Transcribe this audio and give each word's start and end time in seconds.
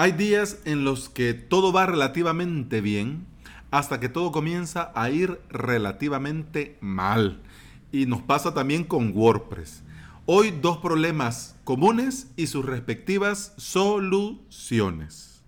Hay 0.00 0.12
días 0.12 0.60
en 0.64 0.82
los 0.82 1.10
que 1.10 1.34
todo 1.34 1.74
va 1.74 1.84
relativamente 1.84 2.80
bien 2.80 3.26
hasta 3.70 4.00
que 4.00 4.08
todo 4.08 4.32
comienza 4.32 4.92
a 4.94 5.10
ir 5.10 5.42
relativamente 5.50 6.78
mal. 6.80 7.42
Y 7.92 8.06
nos 8.06 8.22
pasa 8.22 8.54
también 8.54 8.84
con 8.84 9.14
WordPress. 9.14 9.82
Hoy 10.24 10.52
dos 10.52 10.78
problemas 10.78 11.54
comunes 11.64 12.30
y 12.36 12.46
sus 12.46 12.64
respectivas 12.64 13.52
soluciones. 13.58 15.42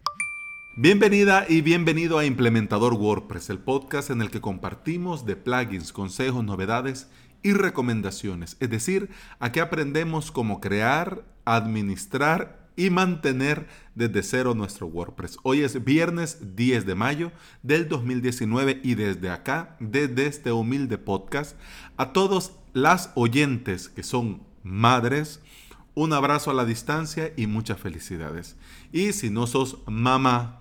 Bienvenida 0.76 1.46
y 1.48 1.62
bienvenido 1.62 2.18
a 2.18 2.26
Implementador 2.26 2.92
WordPress, 2.92 3.48
el 3.48 3.58
podcast 3.58 4.10
en 4.10 4.20
el 4.20 4.30
que 4.30 4.42
compartimos 4.42 5.24
de 5.24 5.36
plugins, 5.36 5.94
consejos, 5.94 6.44
novedades 6.44 7.08
y 7.42 7.54
recomendaciones. 7.54 8.58
Es 8.60 8.68
decir, 8.68 9.08
aquí 9.38 9.60
aprendemos 9.60 10.30
cómo 10.30 10.60
crear, 10.60 11.24
administrar 11.46 12.61
y 12.76 12.90
mantener 12.90 13.66
desde 13.94 14.22
cero 14.22 14.54
nuestro 14.54 14.86
WordPress. 14.86 15.38
Hoy 15.42 15.62
es 15.62 15.84
viernes 15.84 16.56
10 16.56 16.86
de 16.86 16.94
mayo 16.94 17.32
del 17.62 17.88
2019 17.88 18.80
y 18.82 18.94
desde 18.94 19.30
acá, 19.30 19.76
desde 19.80 20.26
este 20.26 20.52
humilde 20.52 20.98
podcast, 20.98 21.56
a 21.96 22.12
todos 22.12 22.52
las 22.72 23.10
oyentes 23.14 23.88
que 23.88 24.02
son 24.02 24.42
madres, 24.62 25.40
un 25.94 26.12
abrazo 26.12 26.50
a 26.50 26.54
la 26.54 26.64
distancia 26.64 27.32
y 27.36 27.46
muchas 27.46 27.78
felicidades. 27.78 28.56
Y 28.92 29.12
si 29.12 29.30
no 29.30 29.46
sos 29.46 29.78
mamá 29.86 30.60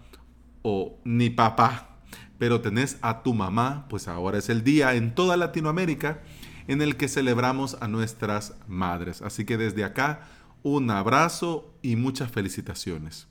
o 0.62 0.99
ni 1.05 1.30
papá, 1.30 1.99
pero 2.38 2.62
tenés 2.62 2.98
a 3.02 3.23
tu 3.23 3.34
mamá, 3.34 3.85
pues 3.90 4.07
ahora 4.07 4.40
es 4.40 4.49
el 4.49 4.63
día 4.63 4.96
en 4.96 5.16
toda 5.16 5.38
Latinoamérica 5.38 6.21
en 6.68 6.82
el 6.82 6.96
que 6.96 7.07
celebramos 7.07 7.77
a 7.82 7.88
nuestras 7.88 8.55
madres. 8.68 9.21
Así 9.21 9.46
que 9.46 9.57
desde 9.57 9.84
acá, 9.84 10.27
un 10.63 10.89
abrazo 10.89 11.73
y 11.81 11.95
muchas 11.95 12.31
felicitaciones. 12.31 13.27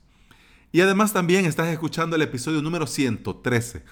Y 0.71 0.81
además 0.81 1.13
también 1.13 1.45
estás 1.45 1.67
escuchando 1.67 2.15
el 2.15 2.21
episodio 2.21 2.61
número 2.61 2.87
113. 2.87 3.83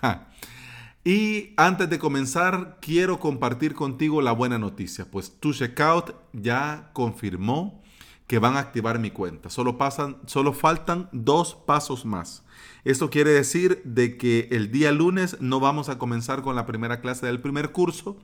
Y 1.03 1.53
antes 1.57 1.89
de 1.89 1.99
comenzar, 1.99 2.77
quiero 2.81 3.19
compartir 3.19 3.73
contigo 3.73 4.21
la 4.21 4.31
buena 4.31 4.57
noticia, 4.57 5.09
pues 5.09 5.39
tu 5.39 5.53
checkout 5.53 6.13
ya 6.33 6.89
confirmó 6.93 7.81
que 8.27 8.37
van 8.37 8.57
a 8.57 8.59
activar 8.59 8.99
mi 8.99 9.09
cuenta. 9.09 9.49
Solo, 9.49 9.77
pasan, 9.77 10.17
solo 10.27 10.53
faltan 10.53 11.09
dos 11.11 11.55
pasos 11.55 12.05
más. 12.05 12.43
Esto 12.83 13.09
quiere 13.09 13.31
decir 13.31 13.81
de 13.85 14.17
que 14.17 14.47
el 14.51 14.71
día 14.71 14.91
lunes 14.91 15.37
no 15.39 15.59
vamos 15.59 15.89
a 15.89 15.97
comenzar 15.97 16.43
con 16.43 16.55
la 16.55 16.67
primera 16.67 17.01
clase 17.01 17.25
del 17.25 17.41
primer 17.41 17.71
curso, 17.71 18.17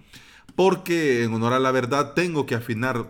porque 0.55 1.23
en 1.23 1.33
honor 1.33 1.53
a 1.53 1.59
la 1.59 1.71
verdad 1.71 2.13
tengo 2.13 2.45
que 2.45 2.55
afinar, 2.55 3.07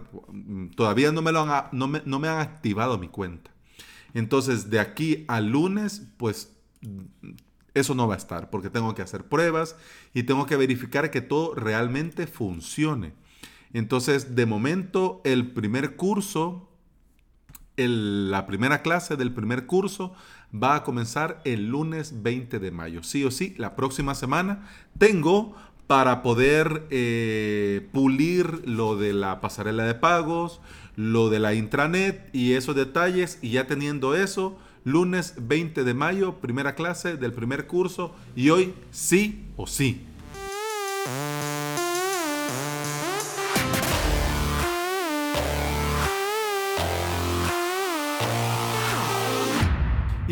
todavía 0.75 1.11
no 1.11 1.22
me, 1.22 1.31
lo 1.31 1.41
han, 1.41 1.66
no 1.72 1.88
me, 1.88 2.28
han 2.28 2.39
activado 2.39 2.97
mi 2.97 3.08
cuenta. 3.08 3.52
Entonces, 4.14 4.69
de 4.69 4.80
aquí 4.80 5.25
al 5.28 5.50
lunes, 5.50 6.08
pues 6.17 6.53
eso 7.73 7.94
no 7.94 8.08
va 8.08 8.16
a 8.16 8.17
estar, 8.17 8.50
porque 8.50 8.69
tengo 8.69 8.95
que 8.95 9.02
hacer 9.02 9.25
pruebas 9.25 9.75
y 10.13 10.23
tengo 10.23 10.45
que 10.45 10.56
verificar 10.56 11.11
que 11.11 11.22
todo 11.22 11.53
realmente 11.53 12.25
funcione. 12.25 13.13
Entonces, 13.73 14.36
de 14.36 14.45
momento, 14.45 15.22
el 15.25 15.52
primer 15.52 15.97
curso, 15.97 16.69
la 17.75 18.45
primera 18.47 18.81
clase 18.81 19.17
del 19.17 19.33
primer 19.33 19.66
curso 19.66 20.13
va 20.53 20.75
a 20.75 20.83
comenzar 20.83 21.41
el 21.44 21.67
lunes 21.67 22.23
20 22.23 22.59
de 22.59 22.72
mayo. 22.72 23.03
Sí 23.03 23.25
o 23.25 23.31
sí, 23.31 23.53
la 23.58 23.75
próxima 23.75 24.16
semana 24.16 24.67
tengo 24.97 25.56
para 25.88 26.23
poder 26.23 26.88
eh, 26.89 27.88
pulir 27.91 28.67
lo 28.67 28.97
de 28.97 29.14
la 29.14 29.39
pasarela 29.41 29.86
de 29.86 29.94
pagos, 29.94 30.61
lo 30.95 31.30
de 31.30 31.39
la 31.39 31.53
intranet 31.53 32.30
y 32.33 32.53
esos 32.53 32.75
detalles. 32.75 33.38
Y 33.41 33.52
ya 33.52 33.67
teniendo 33.67 34.16
eso, 34.16 34.58
lunes 34.83 35.36
20 35.39 35.83
de 35.83 35.94
mayo, 35.94 36.36
primera 36.36 36.75
clase 36.75 37.17
del 37.17 37.33
primer 37.33 37.67
curso. 37.67 38.16
Y 38.36 38.50
hoy 38.50 38.73
sí 38.91 39.45
o 39.58 39.67
sí. 39.67 40.02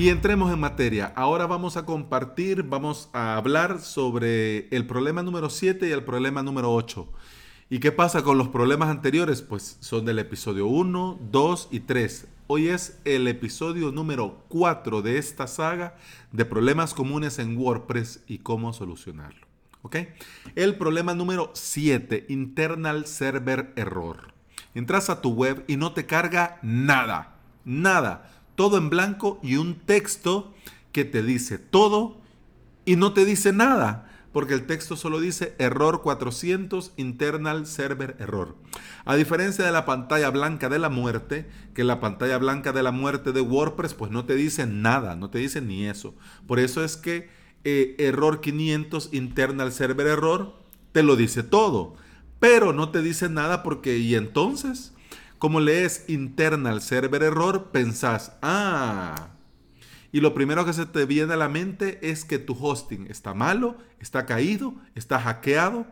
Y 0.03 0.09
entremos 0.09 0.51
en 0.51 0.59
materia. 0.59 1.13
Ahora 1.15 1.47
vamos 1.47 1.77
a 1.77 1.85
compartir, 1.85 2.63
vamos 2.63 3.09
a 3.13 3.37
hablar 3.37 3.79
sobre 3.79 4.67
el 4.75 4.85
problema 4.85 5.23
número 5.23 5.49
7 5.49 5.87
y 5.87 5.91
el 5.93 6.03
problema 6.03 6.43
número 6.43 6.73
8. 6.73 7.07
¿Y 7.69 7.79
qué 7.79 7.93
pasa 7.93 8.21
con 8.21 8.37
los 8.37 8.49
problemas 8.49 8.89
anteriores? 8.89 9.41
Pues 9.41 9.77
son 9.79 10.03
del 10.03 10.19
episodio 10.19 10.67
1, 10.67 11.19
2 11.31 11.69
y 11.71 11.79
3. 11.79 12.27
Hoy 12.47 12.67
es 12.67 12.99
el 13.05 13.29
episodio 13.29 13.93
número 13.93 14.43
4 14.49 15.01
de 15.03 15.17
esta 15.17 15.47
saga 15.47 15.95
de 16.33 16.43
problemas 16.43 16.93
comunes 16.93 17.39
en 17.39 17.57
WordPress 17.57 18.25
y 18.27 18.39
cómo 18.39 18.73
solucionarlo. 18.73 19.47
¿Ok? 19.83 19.95
El 20.55 20.75
problema 20.75 21.13
número 21.13 21.51
7, 21.53 22.25
internal 22.27 23.05
server 23.05 23.71
error. 23.77 24.33
Entras 24.75 25.09
a 25.09 25.21
tu 25.21 25.29
web 25.29 25.63
y 25.69 25.77
no 25.77 25.93
te 25.93 26.05
carga 26.05 26.59
nada. 26.61 27.37
Nada 27.63 28.42
todo 28.55 28.77
en 28.77 28.89
blanco 28.89 29.39
y 29.43 29.55
un 29.55 29.75
texto 29.75 30.53
que 30.91 31.05
te 31.05 31.23
dice 31.23 31.57
todo 31.57 32.17
y 32.85 32.95
no 32.95 33.13
te 33.13 33.25
dice 33.25 33.53
nada, 33.53 34.09
porque 34.31 34.53
el 34.53 34.65
texto 34.65 34.95
solo 34.95 35.19
dice 35.19 35.55
error 35.59 36.01
400 36.01 36.93
internal 36.97 37.65
server 37.65 38.15
error. 38.19 38.55
A 39.05 39.15
diferencia 39.15 39.65
de 39.65 39.71
la 39.71 39.85
pantalla 39.85 40.29
blanca 40.29 40.69
de 40.69 40.79
la 40.79 40.89
muerte, 40.89 41.49
que 41.73 41.83
la 41.83 41.99
pantalla 41.99 42.37
blanca 42.37 42.73
de 42.73 42.83
la 42.83 42.91
muerte 42.91 43.31
de 43.31 43.41
WordPress 43.41 43.93
pues 43.93 44.11
no 44.11 44.25
te 44.25 44.35
dice 44.35 44.65
nada, 44.65 45.15
no 45.15 45.29
te 45.29 45.39
dice 45.39 45.61
ni 45.61 45.85
eso. 45.85 46.15
Por 46.47 46.59
eso 46.59 46.83
es 46.83 46.97
que 46.97 47.29
eh, 47.63 47.95
error 47.99 48.41
500 48.41 49.09
internal 49.13 49.71
server 49.71 50.07
error 50.07 50.55
te 50.91 51.03
lo 51.03 51.15
dice 51.15 51.43
todo, 51.43 51.95
pero 52.39 52.73
no 52.73 52.89
te 52.89 53.01
dice 53.01 53.29
nada 53.29 53.63
porque 53.63 53.97
y 53.97 54.15
entonces 54.15 54.92
como 55.43 55.59
lees 55.59 56.05
internal 56.07 56.81
server 56.81 57.21
error, 57.21 57.71
pensás, 57.73 58.31
ah, 58.41 59.31
y 60.13 60.21
lo 60.21 60.33
primero 60.33 60.63
que 60.63 60.71
se 60.71 60.85
te 60.85 61.05
viene 61.05 61.33
a 61.33 61.35
la 61.35 61.49
mente 61.49 61.99
es 62.01 62.23
que 62.23 62.39
tu 62.39 62.53
hosting 62.57 63.07
está 63.09 63.33
malo, 63.33 63.75
está 63.99 64.25
caído, 64.25 64.73
está 64.95 65.19
hackeado. 65.19 65.85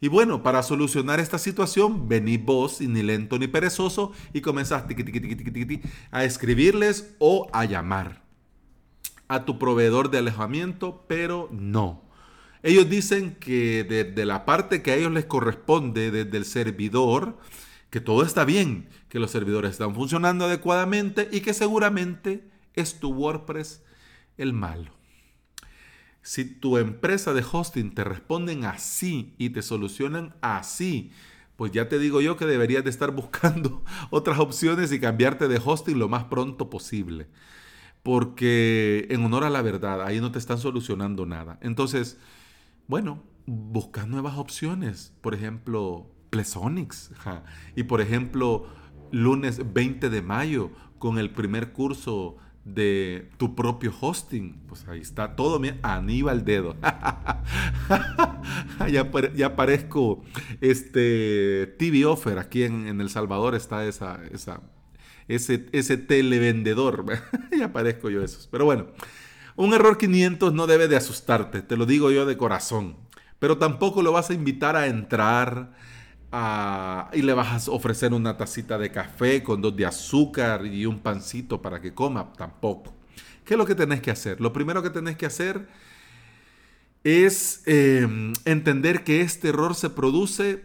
Y 0.00 0.08
bueno, 0.08 0.42
para 0.42 0.62
solucionar 0.62 1.20
esta 1.20 1.36
situación, 1.36 2.08
vení 2.08 2.38
vos, 2.38 2.80
y 2.80 2.88
ni 2.88 3.02
lento 3.02 3.38
ni 3.38 3.48
perezoso, 3.48 4.12
y 4.32 4.40
comenzás 4.40 4.84
a 6.10 6.24
escribirles 6.24 7.14
o 7.18 7.50
a 7.52 7.66
llamar 7.66 8.22
a 9.28 9.44
tu 9.44 9.58
proveedor 9.58 10.10
de 10.10 10.16
alejamiento, 10.16 11.04
pero 11.06 11.50
no. 11.52 12.02
Ellos 12.62 12.88
dicen 12.88 13.34
que 13.34 13.84
desde 13.84 14.24
la 14.24 14.46
parte 14.46 14.80
que 14.80 14.92
a 14.92 14.96
ellos 14.96 15.12
les 15.12 15.26
corresponde, 15.26 16.10
desde 16.10 16.38
el 16.38 16.46
servidor, 16.46 17.36
que 17.96 18.02
todo 18.02 18.24
está 18.24 18.44
bien, 18.44 18.90
que 19.08 19.18
los 19.18 19.30
servidores 19.30 19.70
están 19.70 19.94
funcionando 19.94 20.44
adecuadamente 20.44 21.30
y 21.32 21.40
que 21.40 21.54
seguramente 21.54 22.46
es 22.74 23.00
tu 23.00 23.08
WordPress 23.08 23.82
el 24.36 24.52
malo. 24.52 24.90
Si 26.20 26.44
tu 26.44 26.76
empresa 26.76 27.32
de 27.32 27.42
hosting 27.50 27.94
te 27.94 28.04
responden 28.04 28.66
así 28.66 29.34
y 29.38 29.48
te 29.48 29.62
solucionan 29.62 30.34
así, 30.42 31.10
pues 31.56 31.72
ya 31.72 31.88
te 31.88 31.98
digo 31.98 32.20
yo 32.20 32.36
que 32.36 32.44
deberías 32.44 32.84
de 32.84 32.90
estar 32.90 33.10
buscando 33.12 33.82
otras 34.10 34.40
opciones 34.40 34.92
y 34.92 35.00
cambiarte 35.00 35.48
de 35.48 35.58
hosting 35.64 35.98
lo 35.98 36.10
más 36.10 36.24
pronto 36.24 36.68
posible. 36.68 37.28
Porque 38.02 39.06
en 39.08 39.24
honor 39.24 39.44
a 39.44 39.48
la 39.48 39.62
verdad, 39.62 40.02
ahí 40.02 40.20
no 40.20 40.32
te 40.32 40.38
están 40.38 40.58
solucionando 40.58 41.24
nada. 41.24 41.58
Entonces, 41.62 42.18
bueno, 42.88 43.22
busca 43.46 44.04
nuevas 44.04 44.36
opciones. 44.36 45.14
Por 45.22 45.32
ejemplo, 45.32 46.10
Plesonics. 46.30 47.10
Y 47.74 47.84
por 47.84 48.00
ejemplo, 48.00 48.66
lunes 49.10 49.72
20 49.72 50.10
de 50.10 50.22
mayo 50.22 50.70
con 50.98 51.18
el 51.18 51.30
primer 51.30 51.72
curso 51.72 52.36
de 52.66 53.30
tu 53.36 53.54
propio 53.54 53.94
hosting. 53.98 54.60
Pues 54.66 54.86
ahí 54.88 55.00
está 55.00 55.36
todo, 55.36 55.60
mira, 55.60 55.76
Aníbal 55.82 56.44
Dedo. 56.44 56.76
ya, 58.90 59.10
ya 59.34 59.56
parezco 59.56 60.22
este 60.60 61.74
TV 61.78 62.04
Offer. 62.04 62.38
Aquí 62.38 62.64
en, 62.64 63.00
El 63.00 63.08
Salvador 63.08 63.54
está 63.54 63.86
esa, 63.86 64.20
esa, 64.32 64.60
ese, 65.28 65.66
ese 65.72 65.96
televendedor. 65.96 67.06
ya 67.56 67.72
parezco 67.72 68.10
yo 68.10 68.22
esos. 68.22 68.48
Pero 68.48 68.64
bueno, 68.64 68.88
un 69.54 69.72
error 69.72 69.96
500 69.96 70.52
no 70.52 70.66
debe 70.66 70.88
de 70.88 70.96
asustarte, 70.96 71.62
te 71.62 71.76
lo 71.76 71.86
digo 71.86 72.10
yo 72.10 72.26
de 72.26 72.36
corazón. 72.36 72.96
Pero 73.38 73.58
tampoco 73.58 74.02
lo 74.02 74.12
vas 74.12 74.30
a 74.30 74.34
invitar 74.34 74.76
a 74.76 74.86
entrar 74.86 75.74
y 77.12 77.22
le 77.22 77.32
vas 77.34 77.68
a 77.68 77.70
ofrecer 77.70 78.12
una 78.12 78.36
tacita 78.36 78.78
de 78.78 78.90
café 78.90 79.42
con 79.42 79.62
dos 79.62 79.74
de 79.76 79.86
azúcar 79.86 80.66
y 80.66 80.86
un 80.86 80.98
pancito 80.98 81.62
para 81.62 81.80
que 81.80 81.94
coma, 81.94 82.32
tampoco. 82.36 82.92
¿Qué 83.44 83.54
es 83.54 83.58
lo 83.58 83.64
que 83.64 83.74
tenés 83.74 84.00
que 84.00 84.10
hacer? 84.10 84.40
Lo 84.40 84.52
primero 84.52 84.82
que 84.82 84.90
tenés 84.90 85.16
que 85.16 85.26
hacer 85.26 85.68
es 87.04 87.62
em, 87.66 88.32
entender 88.44 89.04
que 89.04 89.20
este 89.20 89.48
error 89.48 89.74
se 89.74 89.90
produce 89.90 90.64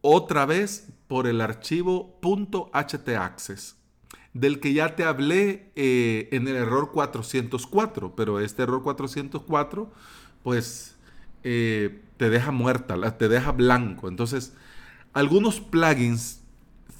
otra 0.00 0.46
vez 0.46 0.88
por 1.08 1.26
el 1.26 1.40
archivo 1.40 2.18
.htaccess. 2.22 3.76
del 4.34 4.60
que 4.60 4.72
ya 4.72 4.96
te 4.96 5.04
hablé 5.04 5.72
eh, 5.76 6.28
en 6.32 6.48
el 6.48 6.56
error 6.56 6.90
404, 6.90 8.14
pero 8.16 8.40
este 8.40 8.62
error 8.62 8.82
404 8.82 9.92
pues 10.42 10.96
eh, 11.42 12.00
te 12.16 12.30
deja 12.30 12.50
muerta, 12.50 13.18
te 13.18 13.28
deja 13.28 13.52
blanco. 13.52 14.08
Entonces, 14.08 14.54
algunos 15.12 15.60
plugins, 15.60 16.40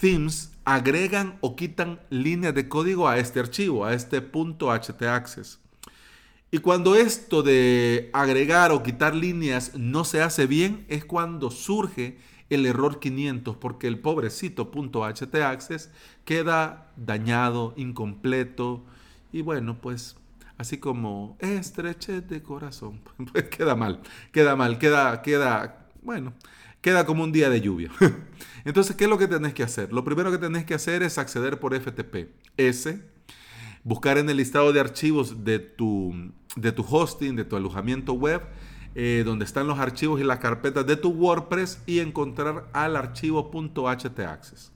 themes, 0.00 0.52
agregan 0.64 1.38
o 1.40 1.56
quitan 1.56 2.00
líneas 2.10 2.54
de 2.54 2.68
código 2.68 3.08
a 3.08 3.18
este 3.18 3.40
archivo, 3.40 3.84
a 3.84 3.94
este 3.94 4.20
punto 4.20 4.70
htaccess. 4.70 5.58
Y 6.50 6.58
cuando 6.58 6.94
esto 6.94 7.42
de 7.42 8.10
agregar 8.12 8.72
o 8.72 8.82
quitar 8.82 9.14
líneas 9.14 9.74
no 9.74 10.04
se 10.04 10.20
hace 10.20 10.46
bien, 10.46 10.84
es 10.88 11.04
cuando 11.04 11.50
surge 11.50 12.18
el 12.50 12.66
error 12.66 13.00
500, 13.00 13.56
porque 13.56 13.86
el 13.86 13.98
pobrecito 13.98 14.70
.htaccess 14.70 15.90
queda 16.26 16.92
dañado, 16.96 17.72
incompleto, 17.76 18.84
y 19.32 19.40
bueno, 19.40 19.78
pues 19.80 20.16
así 20.58 20.76
como 20.76 21.38
estreche 21.40 22.20
de 22.20 22.42
corazón, 22.42 23.00
pues 23.32 23.44
queda 23.44 23.74
mal, 23.74 24.00
queda 24.30 24.54
mal, 24.54 24.78
queda, 24.78 25.22
queda, 25.22 25.86
bueno, 26.02 26.34
queda 26.82 27.06
como 27.06 27.24
un 27.24 27.32
día 27.32 27.48
de 27.48 27.62
lluvia. 27.62 27.90
Entonces, 28.66 28.94
¿qué 28.94 29.04
es 29.04 29.10
lo 29.10 29.16
que 29.16 29.28
tenés 29.28 29.54
que 29.54 29.62
hacer? 29.62 29.92
Lo 29.92 30.04
primero 30.04 30.30
que 30.30 30.38
tenés 30.38 30.66
que 30.66 30.74
hacer 30.74 31.02
es 31.02 31.16
acceder 31.16 31.58
por 31.58 31.74
FTP. 31.74 32.28
S, 32.58 33.00
buscar 33.84 34.18
en 34.18 34.28
el 34.28 34.36
listado 34.36 34.72
de 34.72 34.80
archivos 34.80 35.44
de 35.44 35.58
tu, 35.58 36.32
de 36.56 36.72
tu 36.72 36.84
hosting, 36.88 37.36
de 37.36 37.44
tu 37.44 37.56
alojamiento 37.56 38.12
web, 38.12 38.42
eh, 38.94 39.22
donde 39.24 39.46
están 39.46 39.66
los 39.66 39.78
archivos 39.78 40.20
y 40.20 40.24
las 40.24 40.38
carpetas 40.38 40.86
de 40.86 40.96
tu 40.96 41.10
WordPress 41.10 41.82
y 41.86 42.00
encontrar 42.00 42.68
al 42.74 42.96
archivo 42.96 43.50
.htaccess. 43.50 44.72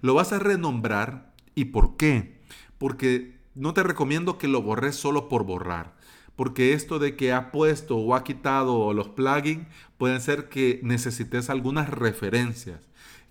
Lo 0.00 0.14
vas 0.14 0.32
a 0.32 0.38
renombrar 0.38 1.32
y 1.54 1.66
¿por 1.66 1.96
qué? 1.96 2.38
Porque 2.78 3.38
no 3.54 3.74
te 3.74 3.82
recomiendo 3.82 4.38
que 4.38 4.48
lo 4.48 4.62
borres 4.62 4.96
solo 4.96 5.28
por 5.28 5.44
borrar. 5.44 5.96
Porque 6.38 6.72
esto 6.72 7.00
de 7.00 7.16
que 7.16 7.32
ha 7.32 7.50
puesto 7.50 7.96
o 7.96 8.14
ha 8.14 8.22
quitado 8.22 8.92
los 8.92 9.08
plugins 9.08 9.66
pueden 9.96 10.20
ser 10.20 10.48
que 10.48 10.78
necesites 10.84 11.50
algunas 11.50 11.90
referencias. 11.90 12.78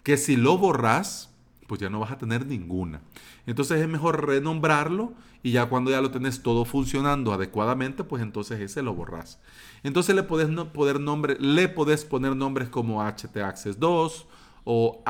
Que 0.04 0.18
si 0.18 0.36
lo 0.36 0.57
borras, 0.57 1.33
pues 1.68 1.80
ya 1.80 1.89
no 1.89 2.01
vas 2.01 2.12
a 2.12 2.18
tener 2.18 2.45
ninguna. 2.45 3.00
Entonces 3.45 3.80
es 3.80 3.88
mejor 3.88 4.27
renombrarlo 4.27 5.13
y 5.42 5.54
ya 5.54 5.68
cuando 5.68 5.89
ya 5.89 6.01
lo 6.01 6.12
tenés 6.12 6.44
todo 6.44 6.65
funcionando 6.65 7.31
adecuadamente, 7.31 8.04
pues 8.04 8.21
entonces 8.21 8.59
ese 8.59 8.81
lo 8.81 8.94
borras. 8.94 9.39
Entonces 9.83 10.13
le 10.13 10.24
podés, 10.24 10.50
nombre, 10.50 11.38
le 11.39 11.69
podés 11.69 12.04
poner 12.04 12.36
nombres 12.36 12.68
como 12.68 13.01
htaccess 13.01 13.80
2 13.80 14.27
o 14.65 15.01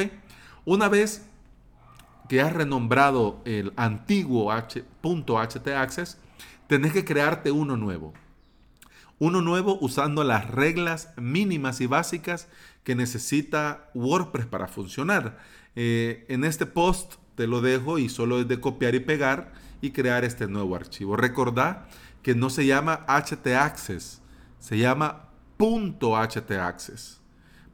Una 0.66 0.90
vez 0.90 1.28
que 2.30 2.40
has 2.42 2.54
renombrado 2.54 3.42
el 3.46 3.74
antiguo 3.76 4.52
h.htaccess, 4.52 6.20
tenés 6.68 6.94
que 6.94 7.04
crearte 7.04 7.52
uno 7.52 7.76
nuevo. 7.76 8.14
Uno 9.22 9.44
nuevo 9.44 9.78
usando 9.82 10.24
las 10.24 10.50
reglas 10.50 11.14
mínimas 11.16 11.80
y 11.80 11.86
básicas 11.86 12.48
que 12.84 12.96
necesita 12.96 13.92
WordPress 13.94 14.48
para 14.48 14.68
funcionar. 14.68 15.38
Eh, 15.76 16.26
en 16.28 16.44
este 16.44 16.66
post 16.66 17.18
te 17.36 17.46
lo 17.46 17.62
dejo 17.62 18.00
y 18.00 18.10
solo 18.10 18.40
es 18.40 18.48
de 18.48 18.60
copiar 18.60 18.96
y 18.96 19.00
pegar 19.00 19.54
y 19.80 19.92
crear 19.92 20.26
este 20.26 20.48
nuevo 20.48 20.76
archivo. 20.76 21.18
Recordá 21.18 21.88
que 22.24 22.34
no 22.34 22.50
se 22.50 22.66
llama 22.66 23.06
htaccess, 23.08 24.24
se 24.58 24.78
llama 24.80 25.30
.htaccess, 25.60 27.22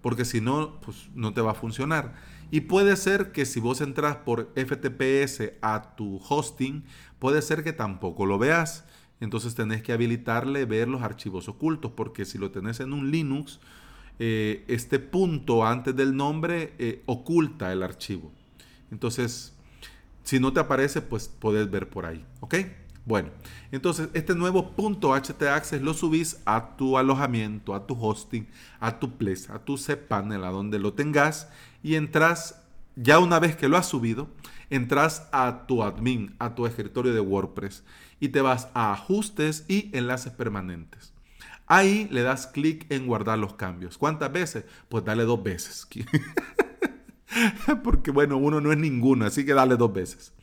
porque 0.02 0.26
si 0.26 0.42
no, 0.42 0.82
pues 0.82 1.10
no 1.16 1.34
te 1.34 1.40
va 1.40 1.52
a 1.52 1.56
funcionar. 1.56 2.14
Y 2.52 2.60
puede 2.60 2.98
ser 2.98 3.32
que 3.32 3.46
si 3.46 3.62
vos 3.62 3.80
entras 3.80 4.18
por 4.18 4.52
FTPS 4.54 5.54
a 5.62 5.96
tu 5.96 6.20
hosting, 6.28 6.84
puede 7.20 7.42
ser 7.42 7.64
que 7.64 7.72
tampoco 7.72 8.26
lo 8.26 8.38
veas. 8.38 8.84
Entonces 9.20 9.56
tenés 9.56 9.82
que 9.82 9.94
habilitarle 9.94 10.66
ver 10.66 10.88
los 10.88 11.02
archivos 11.02 11.50
ocultos, 11.50 11.92
porque 11.92 12.26
si 12.26 12.38
lo 12.38 12.52
tenés 12.52 12.80
en 12.80 12.94
un 12.94 13.12
Linux, 13.12 13.60
eh, 14.20 14.64
este 14.68 15.00
punto 15.00 15.66
antes 15.66 15.96
del 15.96 16.16
nombre 16.16 16.74
eh, 16.80 17.04
oculta 17.06 17.72
el 17.72 17.84
archivo. 17.84 18.32
Entonces, 18.92 19.54
si 20.24 20.40
no 20.40 20.54
te 20.54 20.60
aparece, 20.60 21.02
pues 21.02 21.28
puedes 21.28 21.70
ver 21.70 21.90
por 21.90 22.06
ahí. 22.06 22.26
¿Ok? 22.42 22.56
Bueno, 23.08 23.30
entonces 23.72 24.10
este 24.14 24.36
nuevo 24.36 24.72
punto 24.72 25.14
htaccess 25.14 25.82
lo 25.82 25.94
subís 25.94 26.42
a 26.46 26.76
tu 26.76 26.98
alojamiento, 26.98 27.74
a 27.74 27.88
tu 27.88 27.98
hosting, 27.98 28.46
a 28.82 29.00
tu 29.00 29.18
place, 29.18 29.50
a 29.50 29.60
tu 29.60 29.78
cPanel, 29.78 30.44
a 30.44 30.50
donde 30.50 30.78
lo 30.78 30.92
tengas 30.92 31.48
y 31.82 31.96
entras, 31.96 32.62
ya 32.98 33.20
una 33.20 33.40
vez 33.40 33.56
que 33.56 33.70
lo 33.70 33.78
has 33.78 33.88
subido, 33.88 34.28
entras 34.70 35.30
a 35.32 35.68
tu 35.68 35.84
admin, 35.84 36.36
a 36.38 36.54
tu 36.54 36.66
escritorio 36.66 37.14
de 37.14 37.22
WordPress 37.22 37.86
y 38.20 38.30
te 38.30 38.42
vas 38.42 38.70
a 38.74 38.94
ajustes 38.94 39.66
y 39.68 39.90
enlaces 39.96 40.34
permanentes. 40.34 41.14
Ahí 41.68 42.08
le 42.12 42.24
das 42.24 42.48
clic 42.48 42.86
en 42.90 43.08
guardar 43.08 43.38
los 43.38 43.56
cambios. 43.56 43.98
¿Cuántas 43.98 44.32
veces? 44.32 44.64
Pues 44.88 45.04
dale 45.04 45.24
dos 45.24 45.44
veces. 45.44 45.88
Porque 47.84 48.12
bueno, 48.12 48.38
uno 48.38 48.62
no 48.62 48.72
es 48.72 48.78
ninguno, 48.78 49.26
así 49.26 49.46
que 49.46 49.54
dale 49.54 49.76
dos 49.76 49.92
veces. 49.94 50.34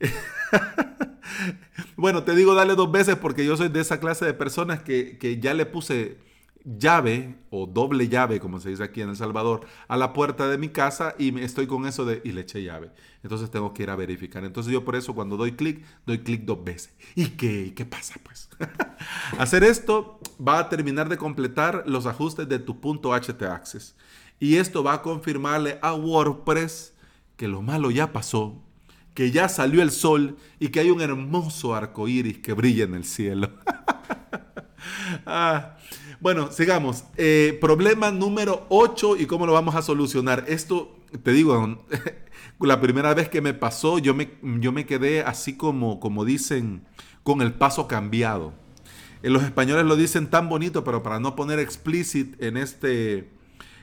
bueno, 1.96 2.24
te 2.24 2.34
digo 2.34 2.54
dale 2.54 2.74
dos 2.74 2.90
veces 2.90 3.16
porque 3.16 3.44
yo 3.44 3.56
soy 3.56 3.68
de 3.68 3.80
esa 3.80 4.00
clase 4.00 4.24
de 4.24 4.34
personas 4.34 4.82
que, 4.82 5.18
que 5.18 5.38
ya 5.38 5.54
le 5.54 5.66
puse 5.66 6.18
llave 6.64 7.36
o 7.50 7.66
doble 7.66 8.08
llave, 8.08 8.40
como 8.40 8.58
se 8.58 8.70
dice 8.70 8.82
aquí 8.82 9.02
en 9.02 9.10
El 9.10 9.16
Salvador, 9.16 9.66
a 9.86 9.96
la 9.96 10.12
puerta 10.12 10.48
de 10.48 10.58
mi 10.58 10.70
casa 10.70 11.14
y 11.18 11.38
estoy 11.40 11.66
con 11.66 11.86
eso 11.86 12.04
de 12.04 12.22
y 12.24 12.32
le 12.32 12.40
eché 12.40 12.62
llave. 12.62 12.90
Entonces 13.22 13.50
tengo 13.50 13.74
que 13.74 13.82
ir 13.82 13.90
a 13.90 13.96
verificar. 13.96 14.44
Entonces 14.44 14.72
yo 14.72 14.84
por 14.84 14.96
eso 14.96 15.14
cuando 15.14 15.36
doy 15.36 15.52
clic, 15.52 15.84
doy 16.06 16.18
clic 16.18 16.42
dos 16.42 16.64
veces. 16.64 16.94
¿Y 17.14 17.26
qué, 17.30 17.74
qué 17.74 17.84
pasa 17.84 18.14
pues? 18.22 18.48
Hacer 19.38 19.62
esto 19.62 20.18
va 20.46 20.58
a 20.58 20.68
terminar 20.68 21.08
de 21.08 21.18
completar 21.18 21.84
los 21.86 22.06
ajustes 22.06 22.48
de 22.48 22.58
tu 22.58 22.80
punto 22.80 23.12
htaccess. 23.12 23.94
Y 24.40 24.56
esto 24.56 24.82
va 24.82 24.94
a 24.94 25.02
confirmarle 25.02 25.78
a 25.82 25.94
WordPress 25.94 26.94
que 27.36 27.48
lo 27.48 27.62
malo 27.62 27.90
ya 27.90 28.12
pasó, 28.12 28.62
que 29.12 29.30
ya 29.30 29.48
salió 29.48 29.82
el 29.82 29.90
sol 29.90 30.36
y 30.58 30.68
que 30.68 30.80
hay 30.80 30.90
un 30.90 31.00
hermoso 31.00 31.74
arco 31.74 32.08
iris 32.08 32.38
que 32.38 32.52
brilla 32.52 32.84
en 32.84 32.94
el 32.94 33.04
cielo. 33.04 33.50
ah. 35.26 35.76
Bueno, 36.20 36.50
sigamos. 36.50 37.04
Eh, 37.16 37.58
problema 37.60 38.10
número 38.10 38.64
8 38.70 39.16
y 39.18 39.26
cómo 39.26 39.46
lo 39.46 39.52
vamos 39.52 39.74
a 39.74 39.82
solucionar. 39.82 40.44
Esto, 40.48 40.96
te 41.22 41.32
digo, 41.32 41.84
la 42.60 42.80
primera 42.80 43.12
vez 43.12 43.28
que 43.28 43.40
me 43.40 43.52
pasó, 43.52 43.98
yo 43.98 44.14
me, 44.14 44.30
yo 44.42 44.72
me 44.72 44.86
quedé 44.86 45.22
así 45.22 45.56
como, 45.56 46.00
como 46.00 46.24
dicen, 46.24 46.86
con 47.22 47.42
el 47.42 47.52
paso 47.52 47.88
cambiado. 47.88 48.54
Eh, 49.22 49.30
los 49.30 49.42
españoles 49.42 49.84
lo 49.84 49.96
dicen 49.96 50.28
tan 50.28 50.48
bonito, 50.48 50.82
pero 50.82 51.02
para 51.02 51.20
no 51.20 51.36
poner 51.36 51.58
explicit 51.58 52.40
en 52.42 52.56
este, 52.56 53.30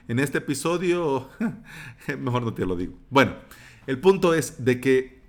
en 0.08 0.20
este 0.20 0.40
episodio, 0.40 1.30
mejor 2.20 2.44
no 2.44 2.54
te 2.54 2.66
lo 2.66 2.76
digo. 2.76 2.94
Bueno, 3.10 3.36
el 3.86 4.00
punto 4.00 4.34
es 4.34 4.66
de 4.66 4.82
que 4.82 5.21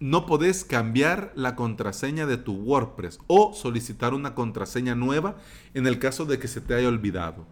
no 0.00 0.26
podés 0.26 0.64
cambiar 0.64 1.32
la 1.34 1.56
contraseña 1.56 2.26
de 2.26 2.36
tu 2.36 2.54
WordPress 2.54 3.18
o 3.26 3.52
solicitar 3.52 4.14
una 4.14 4.34
contraseña 4.34 4.94
nueva 4.94 5.36
en 5.74 5.86
el 5.86 5.98
caso 5.98 6.24
de 6.24 6.38
que 6.38 6.48
se 6.48 6.60
te 6.60 6.74
haya 6.74 6.88
olvidado. 6.88 7.46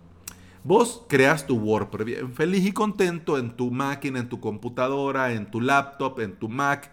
Vos 0.62 1.04
creas 1.08 1.46
tu 1.46 1.56
WordPress 1.58 2.06
bien 2.06 2.34
feliz 2.34 2.66
y 2.66 2.72
contento 2.72 3.38
en 3.38 3.56
tu 3.56 3.70
máquina, 3.70 4.18
en 4.18 4.28
tu 4.28 4.40
computadora, 4.40 5.32
en 5.32 5.50
tu 5.50 5.60
laptop, 5.60 6.20
en 6.20 6.36
tu 6.36 6.48
Mac, 6.48 6.92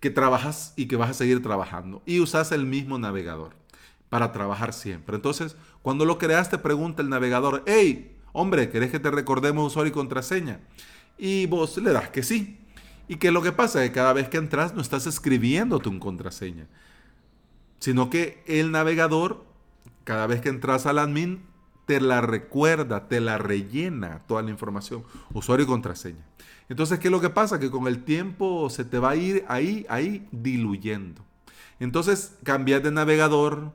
que 0.00 0.10
trabajas 0.10 0.74
y 0.76 0.86
que 0.86 0.96
vas 0.96 1.10
a 1.10 1.14
seguir 1.14 1.42
trabajando. 1.42 2.02
Y 2.06 2.20
usas 2.20 2.52
el 2.52 2.66
mismo 2.66 2.98
navegador 2.98 3.54
para 4.10 4.32
trabajar 4.32 4.72
siempre. 4.72 5.16
Entonces, 5.16 5.56
cuando 5.82 6.04
lo 6.04 6.18
creas, 6.18 6.50
te 6.50 6.58
pregunta 6.58 7.02
el 7.02 7.08
navegador, 7.08 7.62
hey, 7.66 8.16
hombre, 8.32 8.68
¿querés 8.68 8.90
que 8.90 9.00
te 9.00 9.10
recordemos 9.10 9.66
usuario 9.66 9.90
y 9.90 9.94
contraseña? 9.94 10.60
Y 11.16 11.46
vos 11.46 11.76
le 11.78 11.92
das 11.92 12.10
que 12.10 12.22
sí. 12.22 12.63
Y 13.08 13.16
que 13.16 13.30
lo 13.30 13.42
que 13.42 13.52
pasa 13.52 13.82
que 13.82 13.92
cada 13.92 14.12
vez 14.12 14.28
que 14.28 14.38
entras 14.38 14.74
no 14.74 14.80
estás 14.80 15.06
escribiendo 15.06 15.78
tu 15.78 15.98
contraseña, 15.98 16.66
sino 17.78 18.08
que 18.08 18.42
el 18.46 18.70
navegador, 18.70 19.44
cada 20.04 20.26
vez 20.26 20.40
que 20.40 20.48
entras 20.48 20.86
al 20.86 20.98
admin, 20.98 21.42
te 21.86 22.00
la 22.00 22.20
recuerda, 22.20 23.08
te 23.08 23.20
la 23.20 23.36
rellena 23.38 24.22
toda 24.26 24.42
la 24.42 24.50
información, 24.50 25.04
usuario 25.32 25.64
y 25.64 25.68
contraseña. 25.68 26.24
Entonces, 26.68 26.98
¿qué 26.98 27.08
es 27.08 27.12
lo 27.12 27.20
que 27.20 27.30
pasa? 27.30 27.60
Que 27.60 27.70
con 27.70 27.86
el 27.86 28.04
tiempo 28.04 28.70
se 28.70 28.84
te 28.84 28.98
va 28.98 29.10
a 29.10 29.16
ir 29.16 29.44
ahí, 29.48 29.84
ahí 29.90 30.26
diluyendo. 30.32 31.22
Entonces, 31.78 32.36
cambiar 32.42 32.82
de 32.82 32.90
navegador 32.90 33.72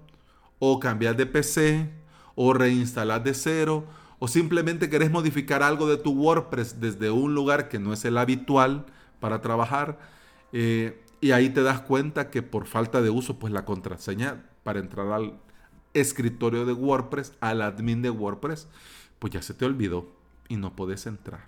o 0.58 0.80
cambiar 0.80 1.16
de 1.16 1.28
PC 1.28 1.90
o 2.36 2.54
reinstalar 2.54 3.24
de 3.24 3.34
cero 3.34 3.86
o 4.18 4.28
simplemente 4.28 4.90
querés 4.90 5.12
modificar 5.12 5.62
algo 5.62 5.88
de 5.88 5.98
tu 5.98 6.12
WordPress 6.12 6.80
desde 6.80 7.12
un 7.12 7.36
lugar 7.36 7.70
que 7.70 7.80
no 7.80 7.94
es 7.94 8.04
el 8.06 8.18
habitual 8.18 8.86
para 9.20 9.42
trabajar, 9.42 10.00
eh, 10.52 11.04
y 11.22 11.32
ahí 11.32 11.50
te 11.50 11.64
das 11.64 11.82
cuenta 11.82 12.30
que 12.30 12.42
por 12.42 12.66
falta 12.66 13.02
de 13.02 13.10
uso, 13.10 13.40
pues 13.40 13.52
la 13.52 13.66
contraseña 13.66 14.46
para 14.64 14.80
entrar 14.80 15.08
al 15.12 15.40
escritorio 15.94 16.66
de 16.66 16.74
WordPress, 16.74 17.34
al 17.42 17.62
admin 17.62 18.02
de 18.02 18.10
WordPress, 18.10 18.68
pues 19.20 19.34
ya 19.34 19.42
se 19.42 19.54
te 19.54 19.66
olvidó 19.66 20.08
y 20.48 20.56
no 20.56 20.76
puedes 20.76 21.06
entrar. 21.06 21.42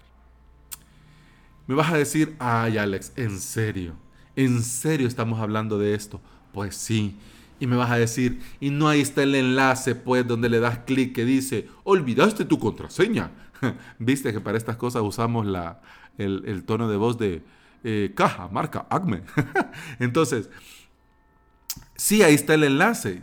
Me 1.68 1.76
vas 1.76 1.92
a 1.92 1.98
decir, 1.98 2.36
ay 2.40 2.78
Alex, 2.78 3.14
¿en 3.16 3.40
serio? 3.40 3.96
¿En 4.36 4.62
serio 4.62 5.08
estamos 5.08 5.40
hablando 5.40 5.78
de 5.78 5.94
esto? 5.94 6.20
Pues 6.54 6.76
sí. 6.76 7.18
Y 7.60 7.68
me 7.68 7.76
vas 7.76 7.92
a 7.92 7.98
decir, 7.98 8.42
y 8.60 8.72
no 8.72 8.88
ahí 8.88 9.02
está 9.02 9.24
el 9.24 9.36
enlace, 9.36 9.94
pues, 9.94 10.28
donde 10.28 10.50
le 10.50 10.60
das 10.60 10.80
clic 10.80 11.14
que 11.14 11.26
dice, 11.26 11.70
olvidaste 11.84 12.44
tu 12.44 12.58
contraseña. 12.58 13.32
Viste 14.00 14.34
que 14.34 14.42
para 14.42 14.58
estas 14.58 14.78
cosas 14.78 15.04
usamos 15.04 15.46
la, 15.46 15.82
el, 16.18 16.64
tono 16.66 16.90
de 16.90 16.98
voz 16.98 17.20
de 17.20 17.44
eh, 17.84 18.12
caja, 18.16 18.48
marca, 18.48 18.86
Acme. 18.90 19.24
Entonces, 20.00 20.50
sí, 21.96 22.24
ahí 22.24 22.36
está 22.36 22.54
el 22.54 22.64
enlace. 22.64 23.22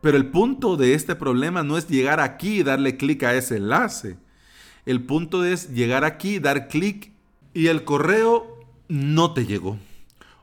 Pero 0.00 0.16
el 0.16 0.26
punto 0.26 0.76
de 0.76 0.94
este 0.94 1.14
problema 1.14 1.62
no 1.62 1.78
es 1.78 1.88
llegar 1.88 2.20
aquí 2.20 2.60
y 2.60 2.62
darle 2.62 2.96
clic 2.96 3.22
a 3.22 3.34
ese 3.34 3.56
enlace. 3.56 4.18
El 4.84 5.02
punto 5.04 5.44
es 5.44 5.70
llegar 5.70 6.04
aquí, 6.04 6.40
dar 6.40 6.66
clic 6.66 7.12
y 7.54 7.68
el 7.68 7.84
correo 7.84 8.66
no 8.88 9.32
te 9.32 9.46
llegó. 9.46 9.78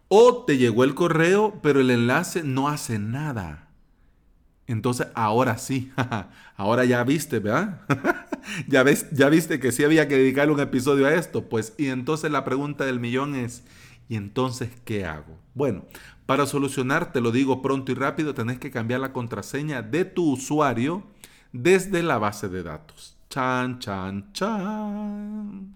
O 0.08 0.46
te 0.46 0.58
llegó 0.58 0.84
el 0.86 0.96
correo, 0.96 1.60
pero 1.62 1.82
el 1.82 1.92
enlace 1.92 2.44
no 2.44 2.70
hace 2.70 3.00
nada. 3.00 3.69
Entonces, 4.70 5.08
ahora 5.16 5.58
sí, 5.58 5.92
ahora 6.56 6.86
ya 6.86 7.04
viste, 7.04 7.40
¿verdad? 7.40 7.82
ya, 8.68 8.84
ves, 8.84 9.08
ya 9.12 9.28
viste 9.28 9.60
que 9.60 9.72
sí 9.72 9.84
había 9.84 10.08
que 10.08 10.16
dedicarle 10.16 10.54
un 10.54 10.60
episodio 10.60 11.08
a 11.08 11.14
esto. 11.16 11.50
Pues, 11.50 11.74
y 11.80 11.88
entonces 11.88 12.30
la 12.30 12.46
pregunta 12.46 12.86
del 12.86 13.00
millón 13.00 13.34
es, 13.34 13.64
¿y 14.08 14.16
entonces 14.16 14.70
qué 14.86 15.06
hago? 15.06 15.40
Bueno, 15.56 15.86
para 16.28 16.46
solucionar, 16.46 17.12
te 17.12 17.20
lo 17.20 17.32
digo 17.32 17.64
pronto 17.64 17.92
y 17.92 17.96
rápido, 17.96 18.36
tenés 18.36 18.60
que 18.60 18.70
cambiar 18.70 19.00
la 19.00 19.12
contraseña 19.12 19.82
de 19.82 20.06
tu 20.06 20.34
usuario 20.34 21.02
desde 21.52 22.04
la 22.04 22.20
base 22.20 22.48
de 22.48 22.62
datos. 22.62 23.18
Chan, 23.32 23.80
chan, 23.80 24.32
chan. 24.34 25.74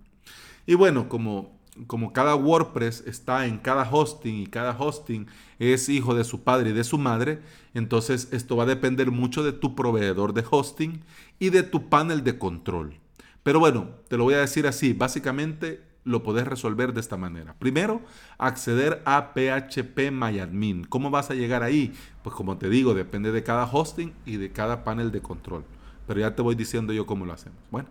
Y 0.67 0.75
bueno, 0.75 1.09
como, 1.09 1.59
como 1.87 2.13
cada 2.13 2.35
WordPress 2.35 3.03
está 3.07 3.45
en 3.47 3.57
cada 3.57 3.89
hosting 3.89 4.35
y 4.35 4.47
cada 4.47 4.77
hosting 4.77 5.27
es 5.59 5.89
hijo 5.89 6.13
de 6.13 6.23
su 6.23 6.43
padre 6.43 6.69
y 6.69 6.73
de 6.73 6.83
su 6.83 6.97
madre, 6.97 7.41
entonces 7.73 8.29
esto 8.31 8.55
va 8.55 8.63
a 8.63 8.67
depender 8.67 9.11
mucho 9.11 9.43
de 9.43 9.53
tu 9.53 9.75
proveedor 9.75 10.33
de 10.33 10.45
hosting 10.49 11.01
y 11.39 11.49
de 11.49 11.63
tu 11.63 11.89
panel 11.89 12.23
de 12.23 12.37
control. 12.37 12.99
Pero 13.41 13.59
bueno, 13.59 13.89
te 14.07 14.17
lo 14.17 14.23
voy 14.23 14.35
a 14.35 14.39
decir 14.39 14.67
así, 14.67 14.93
básicamente 14.93 15.81
lo 16.05 16.21
podés 16.23 16.45
resolver 16.45 16.93
de 16.93 16.99
esta 16.99 17.17
manera. 17.17 17.55
Primero, 17.57 18.01
acceder 18.37 19.01
a 19.05 19.33
phpMyAdmin. 19.33 20.83
¿Cómo 20.85 21.09
vas 21.09 21.31
a 21.31 21.33
llegar 21.33 21.63
ahí? 21.63 21.93
Pues 22.23 22.35
como 22.35 22.57
te 22.57 22.69
digo, 22.69 22.93
depende 22.93 23.31
de 23.31 23.43
cada 23.43 23.65
hosting 23.65 24.13
y 24.25 24.37
de 24.37 24.51
cada 24.51 24.83
panel 24.83 25.11
de 25.11 25.21
control. 25.21 25.63
Pero 26.07 26.19
ya 26.19 26.35
te 26.35 26.41
voy 26.41 26.55
diciendo 26.55 26.93
yo 26.93 27.05
cómo 27.05 27.25
lo 27.25 27.33
hacemos. 27.33 27.57
Bueno, 27.71 27.87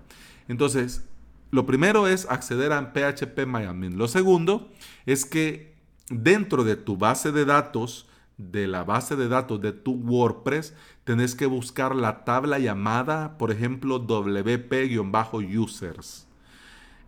entonces, 0.49 1.05
lo 1.52 1.64
primero 1.66 2.09
es 2.09 2.26
acceder 2.28 2.73
a 2.73 2.92
phpMyAdmin. 2.92 3.97
Lo 3.99 4.09
segundo 4.09 4.73
es 5.04 5.25
que 5.26 5.75
dentro 6.09 6.64
de 6.64 6.76
tu 6.76 6.97
base 6.97 7.30
de 7.30 7.44
datos, 7.44 8.09
de 8.38 8.66
la 8.66 8.85
base 8.85 9.16
de 9.16 9.28
datos 9.28 9.61
de 9.61 9.73
tu 9.73 9.92
WordPress, 9.92 10.75
tenés 11.04 11.35
que 11.35 11.44
buscar 11.44 11.94
la 11.94 12.25
tabla 12.25 12.59
llamada, 12.59 13.37
por 13.37 13.50
ejemplo, 13.50 13.99
WP-users. 13.99 14.66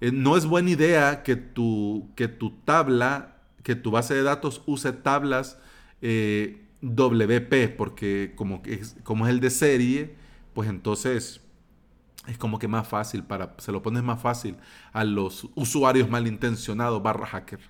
Eh, 0.03 0.13
no 0.13 0.37
es 0.37 0.45
buena 0.45 0.69
idea 0.69 1.23
que 1.23 1.37
tu, 1.37 2.11
que 2.15 2.29
tu 2.29 2.51
tabla, 2.51 3.39
que 3.63 3.75
tu 3.77 3.91
base 3.91 4.13
de 4.13 4.25
datos 4.25 4.61
use 4.67 4.93
tablas 4.93 5.59
eh, 6.03 6.61
WP, 6.83 7.75
porque 7.79 8.35
como, 8.37 8.61
como 9.05 9.27
es 9.27 9.33
el 9.33 9.41
de 9.41 9.49
serie, 9.49 10.17
pues 10.53 10.69
entonces 10.69 11.41
es 12.27 12.39
como 12.39 12.59
que 12.59 12.69
más 12.69 12.89
fácil, 12.89 13.25
para, 13.25 13.55
se 13.59 13.73
lo 13.73 13.83
pones 13.83 14.03
más 14.03 14.21
fácil 14.21 14.57
a 14.93 15.05
los 15.05 15.49
usuarios 15.55 16.09
malintencionados 16.09 17.03
barra 17.03 17.27
hacker. 17.27 17.61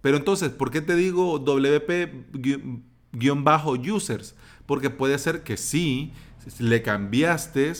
Pero 0.00 0.16
entonces, 0.16 0.50
¿por 0.50 0.70
qué 0.70 0.80
te 0.80 0.94
digo 0.94 1.40
WP-users? 1.40 4.36
Porque 4.66 4.90
puede 4.90 5.18
ser 5.18 5.42
que 5.42 5.56
sí, 5.56 6.12
le 6.58 6.82
cambiaste, 6.82 7.72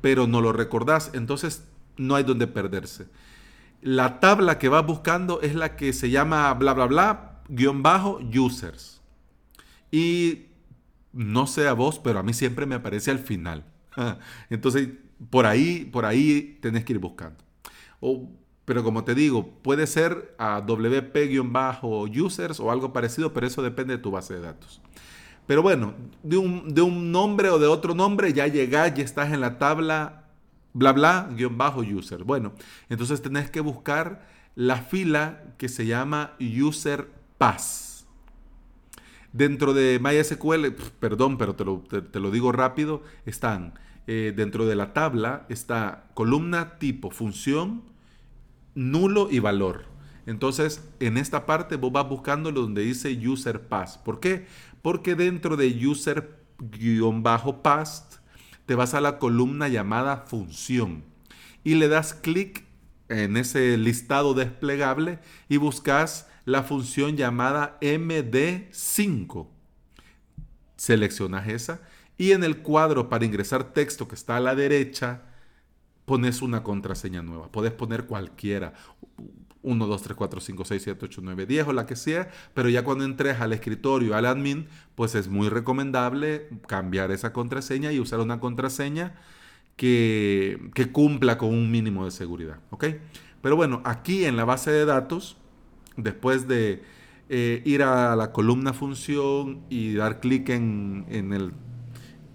pero 0.00 0.26
no 0.26 0.40
lo 0.40 0.52
recordás. 0.52 1.10
Entonces 1.14 1.64
no 1.96 2.14
hay 2.14 2.24
donde 2.24 2.46
perderse. 2.46 3.08
La 3.80 4.20
tabla 4.20 4.58
que 4.58 4.68
vas 4.68 4.84
buscando 4.84 5.40
es 5.40 5.54
la 5.54 5.76
que 5.76 5.92
se 5.92 6.10
llama 6.10 6.52
bla 6.54 6.74
bla 6.74 6.86
bla 6.86 7.42
guion 7.48 7.82
bajo 7.82 8.20
users. 8.34 9.00
Y 9.90 10.46
no 11.12 11.46
sé 11.46 11.68
a 11.68 11.72
vos, 11.72 11.98
pero 11.98 12.18
a 12.18 12.22
mí 12.22 12.34
siempre 12.34 12.66
me 12.66 12.74
aparece 12.74 13.10
al 13.10 13.18
final. 13.18 13.64
Entonces, 14.50 14.88
por 15.30 15.46
ahí, 15.46 15.84
por 15.84 16.04
ahí 16.04 16.58
tenés 16.60 16.84
que 16.84 16.94
ir 16.94 16.98
buscando. 16.98 17.36
pero 18.64 18.82
como 18.82 19.04
te 19.04 19.14
digo, 19.14 19.48
puede 19.62 19.86
ser 19.86 20.34
a 20.38 20.60
WP-users 20.60 22.60
o 22.60 22.70
algo 22.70 22.92
parecido, 22.92 23.32
pero 23.32 23.46
eso 23.46 23.62
depende 23.62 23.96
de 23.96 24.02
tu 24.02 24.10
base 24.10 24.34
de 24.34 24.40
datos. 24.40 24.80
Pero 25.46 25.62
bueno, 25.62 25.94
de 26.22 26.36
un, 26.36 26.74
de 26.74 26.82
un 26.82 27.12
nombre 27.12 27.50
o 27.50 27.58
de 27.58 27.68
otro 27.68 27.94
nombre 27.94 28.32
ya 28.32 28.48
llegás, 28.48 28.94
ya 28.94 29.04
estás 29.04 29.32
en 29.32 29.40
la 29.40 29.58
tabla 29.58 30.26
bla 30.76 30.92
bla 30.92 31.28
guion 31.32 31.56
bajo 31.56 31.80
user. 31.80 32.24
Bueno, 32.24 32.52
entonces 32.90 33.22
tenés 33.22 33.50
que 33.50 33.60
buscar 33.60 34.28
la 34.54 34.78
fila 34.78 35.42
que 35.56 35.68
se 35.68 35.86
llama 35.86 36.34
user 36.40 37.08
pass. 37.38 38.06
Dentro 39.32 39.74
de 39.74 39.98
MySQL, 40.02 40.72
perdón, 40.98 41.38
pero 41.38 41.54
te 41.54 42.20
lo, 42.20 42.30
digo 42.30 42.52
rápido, 42.52 43.02
están 43.24 43.74
eh, 44.06 44.32
dentro 44.36 44.66
de 44.66 44.76
la 44.76 44.92
tabla, 44.92 45.46
está 45.48 46.10
columna 46.14 46.78
tipo 46.78 47.10
función, 47.10 47.82
nulo 48.74 49.28
y 49.30 49.40
valor. 49.40 49.84
Entonces, 50.26 50.82
en 51.00 51.16
esta 51.16 51.46
parte 51.46 51.76
vos 51.76 51.92
vas 51.92 52.08
buscando 52.08 52.52
donde 52.52 52.82
dice 52.82 53.16
user 53.26 53.68
pass. 53.68 53.98
¿Por 53.98 54.20
qué? 54.20 54.46
Porque 54.82 55.14
dentro 55.14 55.56
de 55.56 55.68
user-pass 55.86 56.20
te 58.66 58.74
vas 58.74 58.94
a 58.94 59.00
la 59.00 59.18
columna 59.18 59.68
llamada 59.68 60.24
función 60.26 61.04
y 61.64 61.74
le 61.74 61.88
das 61.88 62.14
clic 62.14 62.64
en 63.08 63.36
ese 63.36 63.76
listado 63.76 64.34
desplegable 64.34 65.18
y 65.48 65.56
buscas 65.56 66.28
la 66.44 66.62
función 66.62 67.16
llamada 67.16 67.78
MD5. 67.80 69.48
Seleccionas 70.76 71.48
esa 71.48 71.80
y 72.18 72.32
en 72.32 72.44
el 72.44 72.58
cuadro 72.58 73.08
para 73.08 73.24
ingresar 73.24 73.72
texto 73.72 74.08
que 74.08 74.14
está 74.14 74.36
a 74.36 74.40
la 74.40 74.54
derecha 74.54 75.22
pones 76.04 76.40
una 76.40 76.62
contraseña 76.62 77.22
nueva. 77.22 77.50
Puedes 77.50 77.72
poner 77.72 78.06
cualquiera. 78.06 78.72
1, 79.62 79.86
2, 79.86 80.02
3, 80.02 80.16
4, 80.16 80.40
5, 80.40 80.64
6, 80.64 80.82
7, 80.82 81.04
8, 81.06 81.20
9, 81.24 81.46
10 81.46 81.66
o 81.66 81.72
la 81.72 81.86
que 81.86 81.96
sea, 81.96 82.30
pero 82.54 82.68
ya 82.68 82.84
cuando 82.84 83.04
entres 83.04 83.40
al 83.40 83.52
escritorio, 83.52 84.14
al 84.14 84.24
admin, 84.24 84.68
pues 84.94 85.16
es 85.16 85.26
muy 85.26 85.48
recomendable 85.48 86.48
cambiar 86.68 87.10
esa 87.10 87.32
contraseña 87.32 87.90
y 87.90 87.98
usar 87.98 88.20
una 88.20 88.38
contraseña 88.38 89.16
que, 89.74 90.70
cumpla 90.92 91.36
con 91.36 91.50
un 91.50 91.70
mínimo 91.70 92.04
de 92.04 92.12
seguridad. 92.12 92.60
¿ok? 92.70 92.86
Pero 93.42 93.56
bueno, 93.56 93.82
aquí 93.84 94.24
en 94.24 94.36
la 94.36 94.44
base 94.44 94.70
de 94.70 94.84
datos, 94.84 95.36
después 95.96 96.48
de 96.48 96.82
eh, 97.28 97.62
ir 97.64 97.82
a 97.82 98.14
la 98.16 98.32
columna 98.32 98.72
función 98.72 99.62
y 99.68 99.94
dar 99.94 100.20
clic 100.20 100.48
en, 100.48 101.06
el 101.10 101.52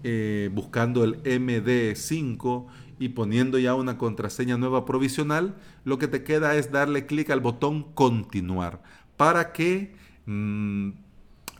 eh, 0.04 0.50
buscando 0.52 1.04
el 1.04 1.22
MD5 1.22 2.66
y 2.98 3.10
poniendo 3.10 3.58
ya 3.58 3.74
una 3.74 3.98
contraseña 3.98 4.56
nueva 4.56 4.84
provisional, 4.84 5.56
lo 5.84 5.98
que 5.98 6.08
te 6.08 6.22
queda 6.22 6.56
es 6.56 6.70
darle 6.70 7.06
clic 7.06 7.30
al 7.30 7.40
botón 7.40 7.92
continuar 7.94 8.82
para 9.16 9.52
que 9.52 9.94
mmm, 10.26 10.90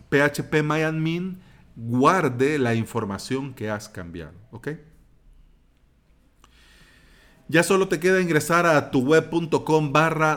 PHP 0.09 0.63
MyAdmin 0.63 1.39
guarde 1.75 2.59
la 2.59 2.75
información 2.75 3.55
que 3.55 3.71
has 3.71 3.89
cambiado. 3.89 4.35
¿ok? 4.51 4.69
Ya 7.49 7.63
solo 7.63 7.89
te 7.89 8.01
queda 8.01 8.21
ingresar 8.21 8.67
a 8.67 8.91
tuweb.com 8.91 9.93
barra 9.93 10.37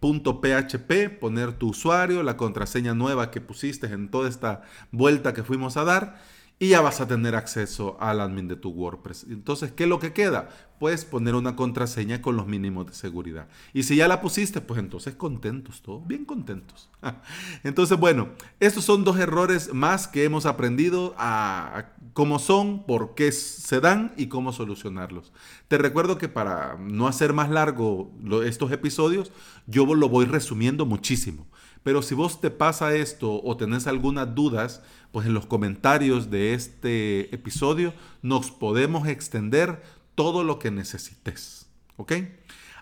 wp-login.php, 0.00 1.18
poner 1.20 1.52
tu 1.52 1.68
usuario, 1.68 2.22
la 2.22 2.36
contraseña 2.36 2.94
nueva 2.94 3.30
que 3.30 3.40
pusiste 3.40 3.86
en 3.86 4.10
toda 4.10 4.28
esta 4.28 4.62
vuelta 4.90 5.34
que 5.34 5.42
fuimos 5.42 5.76
a 5.76 5.84
dar 5.84 6.39
y 6.60 6.68
ya 6.68 6.80
vas 6.80 7.00
a 7.00 7.08
tener 7.08 7.34
acceso 7.34 7.96
al 7.98 8.20
admin 8.20 8.46
de 8.46 8.54
tu 8.54 8.70
WordPress. 8.70 9.26
Entonces, 9.28 9.72
¿qué 9.72 9.82
es 9.82 9.88
lo 9.88 9.98
que 9.98 10.12
queda? 10.12 10.50
pues 10.80 11.04
poner 11.04 11.34
una 11.34 11.56
contraseña 11.56 12.22
con 12.22 12.38
los 12.38 12.46
mínimos 12.46 12.86
de 12.86 12.94
seguridad. 12.94 13.48
Y 13.74 13.82
si 13.82 13.96
ya 13.96 14.08
la 14.08 14.22
pusiste, 14.22 14.62
pues 14.62 14.80
entonces 14.80 15.14
contentos, 15.14 15.82
todos 15.82 16.06
bien 16.06 16.24
contentos. 16.24 16.88
Entonces, 17.64 17.98
bueno, 17.98 18.30
estos 18.60 18.86
son 18.86 19.04
dos 19.04 19.18
errores 19.18 19.74
más 19.74 20.08
que 20.08 20.24
hemos 20.24 20.46
aprendido 20.46 21.14
a, 21.18 21.90
cómo 22.14 22.38
son, 22.38 22.86
por 22.86 23.14
qué 23.14 23.30
se 23.30 23.80
dan 23.80 24.14
y 24.16 24.28
cómo 24.28 24.54
solucionarlos. 24.54 25.34
Te 25.68 25.76
recuerdo 25.76 26.16
que 26.16 26.28
para 26.28 26.78
no 26.80 27.06
hacer 27.06 27.34
más 27.34 27.50
largo 27.50 28.10
estos 28.42 28.72
episodios, 28.72 29.32
yo 29.66 29.84
lo 29.94 30.08
voy 30.08 30.24
resumiendo 30.24 30.86
muchísimo. 30.86 31.46
Pero 31.82 32.02
si 32.02 32.14
vos 32.14 32.40
te 32.40 32.50
pasa 32.50 32.94
esto 32.94 33.42
o 33.42 33.56
tenés 33.56 33.86
algunas 33.86 34.34
dudas, 34.34 34.82
pues 35.12 35.26
en 35.26 35.34
los 35.34 35.46
comentarios 35.46 36.30
de 36.30 36.54
este 36.54 37.34
episodio 37.34 37.94
nos 38.22 38.50
podemos 38.50 39.08
extender 39.08 39.82
todo 40.14 40.44
lo 40.44 40.58
que 40.58 40.70
necesites. 40.70 41.66
¿Ok? 41.96 42.12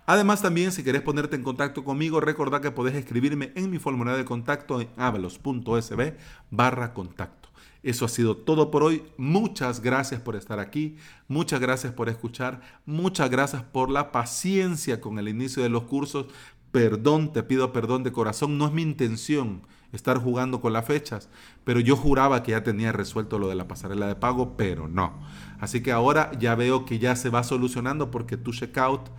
Además 0.07 0.41
también 0.41 0.73
si 0.73 0.83
querés 0.83 1.03
ponerte 1.03 1.37
en 1.37 1.43
contacto 1.43 1.85
conmigo, 1.85 2.21
recordá 2.21 2.61
que 2.61 2.71
podés 2.71 2.95
escribirme 2.95 3.53
en 3.55 3.71
mi 3.71 3.79
formulario 3.79 4.19
de 4.19 4.25
contacto 4.25 4.81
en 4.81 4.89
avalos.sb 4.97 6.17
barra 6.51 6.95
contacto. 6.95 7.49
Eso 7.83 8.05
ha 8.05 8.09
sido 8.09 8.37
todo 8.37 8.71
por 8.71 8.83
hoy. 8.83 9.05
Muchas 9.17 9.81
gracias 9.81 10.21
por 10.21 10.35
estar 10.35 10.59
aquí. 10.59 10.97
Muchas 11.29 11.61
gracias 11.61 11.93
por 11.93 12.09
escuchar. 12.09 12.61
Muchas 12.87 13.31
gracias 13.31 13.63
por 13.63 13.91
la 13.91 14.11
paciencia 14.11 15.01
con 15.01 15.19
el 15.19 15.29
inicio 15.29 15.63
de 15.63 15.69
los 15.69 15.85
cursos. 15.85 16.27
Perdón, 16.79 17.33
te 17.33 17.43
pido 17.43 17.73
perdón 17.73 18.05
de 18.05 18.13
corazón. 18.13 18.57
No 18.57 18.67
es 18.67 18.73
mi 18.73 18.83
intención 18.83 19.63
estar 19.91 20.17
jugando 20.17 20.61
con 20.61 20.73
las 20.73 20.85
fechas, 20.87 21.29
pero 21.65 21.81
yo 21.81 21.97
juraba 21.97 22.45
que 22.45 22.53
ya 22.53 22.63
tenía 22.63 22.93
resuelto 22.93 23.41
lo 23.41 23.49
de 23.49 23.57
la 23.57 23.67
pasarela 23.67 24.07
de 24.07 24.15
pago, 24.15 24.57
pero 24.57 24.87
no. 24.87 25.19
Así 25.59 25.83
que 25.83 25.91
ahora 25.91 26.31
ya 26.39 26.55
veo 26.55 26.85
que 26.85 27.01
ya 27.01 27.17
se 27.17 27.31
va 27.31 27.43
solucionando 27.43 28.13
porque 28.13 28.37
tu 28.37 28.53
checkout 28.53 29.11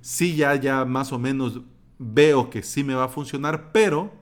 sí 0.00 0.36
ya 0.36 0.54
ya 0.54 0.84
más 0.84 1.10
o 1.12 1.18
menos 1.18 1.62
veo 1.98 2.48
que 2.48 2.62
sí 2.62 2.84
me 2.84 2.94
va 2.94 3.06
a 3.06 3.08
funcionar, 3.08 3.72
pero 3.72 4.12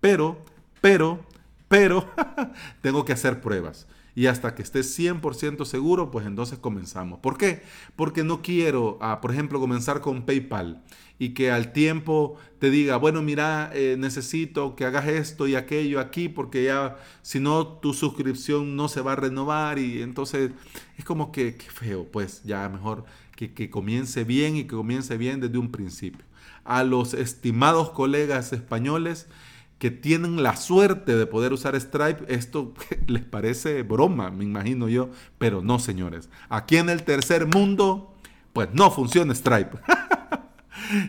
pero 0.00 0.42
pero 0.80 1.20
pero 1.68 2.08
tengo 2.80 3.04
que 3.04 3.12
hacer 3.12 3.42
pruebas. 3.42 3.86
Y 4.18 4.26
hasta 4.26 4.56
que 4.56 4.62
esté 4.62 4.80
100% 4.80 5.64
seguro, 5.64 6.10
pues 6.10 6.26
entonces 6.26 6.58
comenzamos. 6.58 7.20
¿Por 7.20 7.38
qué? 7.38 7.62
Porque 7.94 8.24
no 8.24 8.42
quiero, 8.42 8.98
ah, 9.00 9.20
por 9.20 9.30
ejemplo, 9.30 9.60
comenzar 9.60 10.00
con 10.00 10.26
PayPal 10.26 10.82
y 11.20 11.34
que 11.34 11.52
al 11.52 11.72
tiempo 11.72 12.36
te 12.58 12.68
diga, 12.68 12.96
bueno, 12.96 13.22
mira, 13.22 13.70
eh, 13.72 13.94
necesito 13.96 14.74
que 14.74 14.84
hagas 14.84 15.06
esto 15.06 15.46
y 15.46 15.54
aquello 15.54 16.00
aquí, 16.00 16.28
porque 16.28 16.64
ya, 16.64 16.96
si 17.22 17.38
no, 17.38 17.64
tu 17.64 17.94
suscripción 17.94 18.74
no 18.74 18.88
se 18.88 19.02
va 19.02 19.12
a 19.12 19.14
renovar 19.14 19.78
y 19.78 20.02
entonces 20.02 20.50
es 20.96 21.04
como 21.04 21.30
que, 21.30 21.56
feo, 21.72 22.04
pues 22.10 22.42
ya 22.42 22.68
mejor 22.68 23.04
que, 23.36 23.54
que 23.54 23.70
comience 23.70 24.24
bien 24.24 24.56
y 24.56 24.64
que 24.64 24.74
comience 24.74 25.16
bien 25.16 25.38
desde 25.38 25.58
un 25.58 25.70
principio. 25.70 26.24
A 26.64 26.82
los 26.82 27.14
estimados 27.14 27.90
colegas 27.90 28.52
españoles, 28.52 29.28
que 29.78 29.90
tienen 29.90 30.42
la 30.42 30.56
suerte 30.56 31.16
de 31.16 31.26
poder 31.26 31.52
usar 31.52 31.78
Stripe, 31.80 32.24
esto 32.28 32.74
les 33.06 33.24
parece 33.24 33.82
broma, 33.82 34.30
me 34.30 34.44
imagino 34.44 34.88
yo, 34.88 35.10
pero 35.38 35.62
no, 35.62 35.78
señores. 35.78 36.28
Aquí 36.48 36.76
en 36.76 36.88
el 36.88 37.04
tercer 37.04 37.46
mundo, 37.46 38.14
pues 38.52 38.68
no 38.72 38.90
funciona 38.90 39.34
Stripe. 39.34 39.78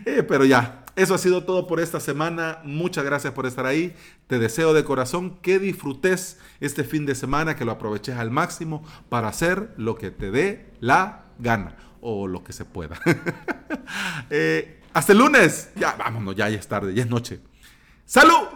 Eh, 0.04 0.22
pero 0.24 0.44
ya, 0.44 0.84
eso 0.94 1.14
ha 1.14 1.18
sido 1.18 1.44
todo 1.44 1.66
por 1.66 1.80
esta 1.80 2.00
semana. 2.00 2.58
Muchas 2.64 3.04
gracias 3.04 3.32
por 3.32 3.46
estar 3.46 3.64
ahí. 3.64 3.94
Te 4.26 4.38
deseo 4.38 4.74
de 4.74 4.84
corazón 4.84 5.38
que 5.40 5.58
disfrutes 5.58 6.38
este 6.60 6.84
fin 6.84 7.06
de 7.06 7.14
semana, 7.14 7.56
que 7.56 7.64
lo 7.64 7.72
aproveches 7.72 8.16
al 8.16 8.30
máximo 8.30 8.84
para 9.08 9.28
hacer 9.28 9.72
lo 9.78 9.94
que 9.94 10.10
te 10.10 10.30
dé 10.30 10.70
la 10.80 11.24
gana 11.38 11.76
o 12.02 12.26
lo 12.26 12.44
que 12.44 12.52
se 12.52 12.64
pueda. 12.64 13.00
Eh, 14.30 14.80
hasta 14.92 15.12
el 15.12 15.18
lunes. 15.18 15.70
Ya, 15.76 15.96
vámonos, 15.96 16.36
ya, 16.36 16.48
ya 16.48 16.58
es 16.58 16.68
tarde, 16.68 16.94
ya 16.94 17.02
es 17.02 17.10
noche. 17.10 17.40
¡Salud! 18.10 18.48